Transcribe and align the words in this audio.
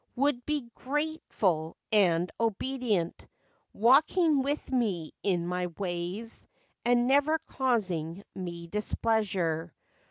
IOI 0.01 0.15
Would 0.23 0.45
be 0.47 0.71
grateful 0.73 1.77
and 1.91 2.31
obedient, 2.39 3.27
Walking 3.71 4.41
with 4.41 4.71
me 4.71 5.13
in 5.21 5.45
my 5.45 5.67
ways, 5.67 6.47
and 6.83 7.05
Never 7.05 7.37
causing 7.37 8.23
me 8.33 8.65
displeasure. 8.65 9.75